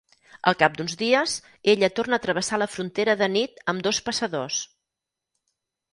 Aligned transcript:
Al 0.51 0.55
cap 0.61 0.77
d'uns 0.79 0.95
dies, 1.01 1.35
ella 1.75 1.91
torna 2.01 2.19
a 2.19 2.23
travessar 2.25 2.61
la 2.63 2.69
frontera 2.77 3.17
de 3.23 3.31
nit 3.37 3.63
amb 3.75 3.87
dos 3.89 4.01
passadors. 4.09 4.63